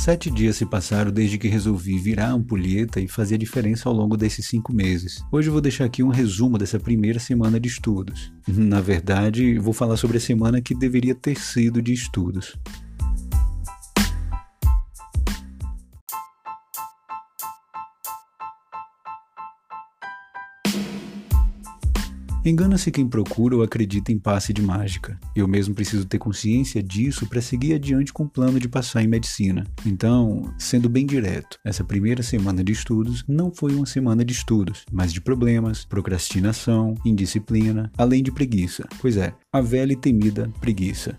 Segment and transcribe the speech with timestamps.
[0.00, 4.46] Sete dias se passaram desde que resolvi virar ampulheta e fazer diferença ao longo desses
[4.46, 5.22] cinco meses.
[5.30, 8.32] Hoje eu vou deixar aqui um resumo dessa primeira semana de estudos.
[8.48, 12.56] Na verdade, vou falar sobre a semana que deveria ter sido de estudos.
[22.42, 25.20] Engana-se quem procura ou acredita em passe de mágica.
[25.36, 29.06] Eu mesmo preciso ter consciência disso para seguir adiante com o plano de passar em
[29.06, 29.66] medicina.
[29.84, 34.86] Então, sendo bem direto, essa primeira semana de estudos não foi uma semana de estudos,
[34.90, 38.88] mas de problemas, procrastinação, indisciplina, além de preguiça.
[39.02, 41.18] Pois é, a velha e temida preguiça.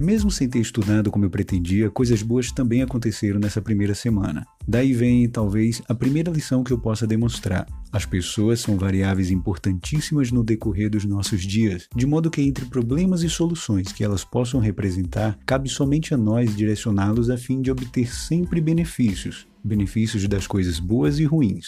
[0.00, 4.46] Mesmo sem ter estudado como eu pretendia, coisas boas também aconteceram nessa primeira semana.
[4.66, 7.66] Daí vem, talvez, a primeira lição que eu possa demonstrar.
[7.92, 13.22] As pessoas são variáveis importantíssimas no decorrer dos nossos dias, de modo que entre problemas
[13.22, 18.10] e soluções que elas possam representar, cabe somente a nós direcioná-los a fim de obter
[18.10, 21.66] sempre benefícios, benefícios das coisas boas e ruins.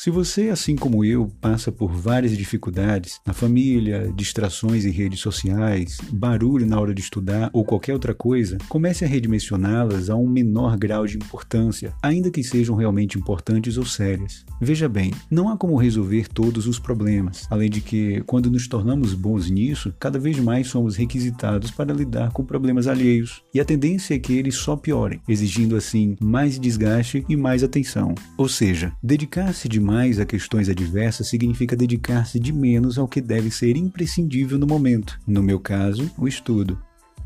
[0.00, 5.98] Se você, assim como eu, passa por várias dificuldades na família, distrações em redes sociais,
[6.12, 10.76] barulho na hora de estudar ou qualquer outra coisa, comece a redimensioná-las a um menor
[10.76, 14.46] grau de importância, ainda que sejam realmente importantes ou sérias.
[14.60, 19.14] Veja bem, não há como resolver todos os problemas, além de que, quando nos tornamos
[19.14, 24.14] bons nisso, cada vez mais somos requisitados para lidar com problemas alheios, e a tendência
[24.14, 28.14] é que eles só piorem, exigindo assim mais desgaste e mais atenção.
[28.36, 33.50] Ou seja, dedicar-se de mais a questões adversas significa dedicar-se de menos ao que deve
[33.50, 36.78] ser imprescindível no momento, no meu caso, o estudo.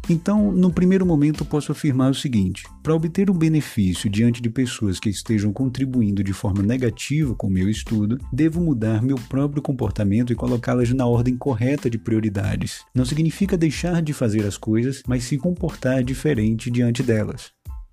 [0.08, 5.00] Então, no primeiro momento, posso afirmar o seguinte: para obter um benefício diante de pessoas
[5.00, 10.32] que estejam contribuindo de forma negativa com o meu estudo, devo mudar meu próprio comportamento
[10.32, 12.84] e colocá-las na ordem correta de prioridades.
[12.94, 17.50] Não significa deixar de fazer as coisas, mas se comportar diferente diante delas.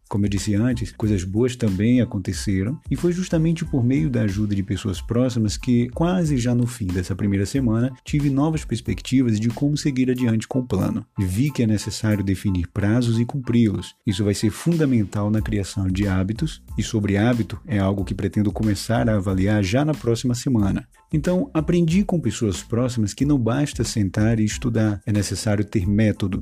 [0.09, 4.55] Como eu disse antes, coisas boas também aconteceram, e foi justamente por meio da ajuda
[4.55, 9.49] de pessoas próximas que, quase já no fim dessa primeira semana, tive novas perspectivas de
[9.49, 11.05] como seguir adiante com o plano.
[11.19, 13.93] Vi que é necessário definir prazos e cumpri-los.
[14.05, 18.51] Isso vai ser fundamental na criação de hábitos, e sobre hábito é algo que pretendo
[18.51, 20.87] começar a avaliar já na próxima semana.
[21.13, 26.41] Então, aprendi com pessoas próximas que não basta sentar e estudar, é necessário ter método.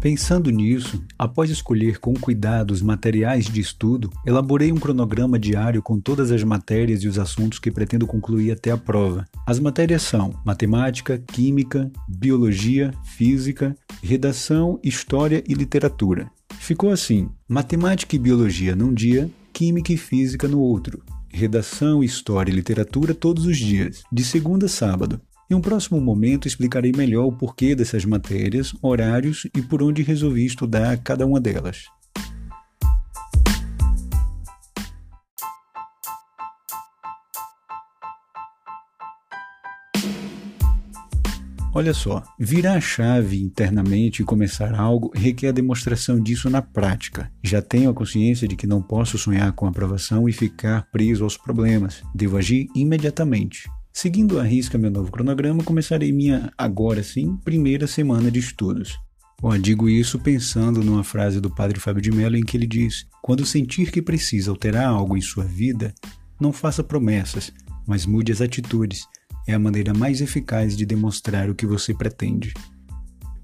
[0.00, 6.00] Pensando nisso, após escolher com cuidado os materiais de estudo, elaborei um cronograma diário com
[6.00, 9.26] todas as matérias e os assuntos que pretendo concluir até a prova.
[9.46, 16.30] As matérias são matemática, química, biologia, física, redação, história e literatura.
[16.58, 21.02] Ficou assim: matemática e biologia num dia, química e física no outro.
[21.28, 25.20] Redação, história e literatura todos os dias, de segunda a sábado.
[25.50, 30.46] Em um próximo momento explicarei melhor o porquê dessas matérias, horários e por onde resolvi
[30.46, 31.86] estudar cada uma delas.
[41.74, 47.28] Olha só, virar a chave internamente e começar algo requer a demonstração disso na prática.
[47.42, 51.36] Já tenho a consciência de que não posso sonhar com aprovação e ficar preso aos
[51.36, 52.04] problemas.
[52.14, 53.68] Devo agir imediatamente.
[53.92, 58.98] Seguindo a risca meu novo cronograma, começarei minha, agora sim, primeira semana de estudos.
[59.40, 63.06] Bom, digo isso pensando numa frase do padre Fábio de Mello em que ele diz:
[63.22, 65.94] Quando sentir que precisa alterar algo em sua vida,
[66.38, 67.52] não faça promessas,
[67.86, 69.06] mas mude as atitudes.
[69.48, 72.52] É a maneira mais eficaz de demonstrar o que você pretende.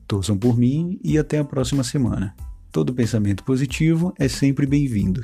[0.06, 2.34] Torçam por mim e até a próxima semana.
[2.70, 5.22] Todo pensamento positivo é sempre bem-vindo.